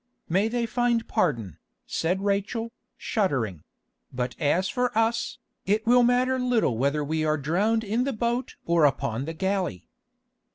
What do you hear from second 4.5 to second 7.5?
for us, it will matter little whether we are